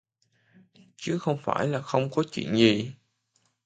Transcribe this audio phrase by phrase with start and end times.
[0.95, 2.91] Chứ không phải là không có chuyện gì